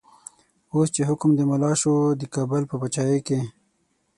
اوس 0.73 0.87
چه 0.95 1.01
حکم 1.09 1.29
د 1.35 1.41
ملا 1.49 1.71
شو، 1.81 1.93
دکابل 2.21 2.63
په 2.67 2.75
پاچایی 2.81 3.19
کی 3.27 3.39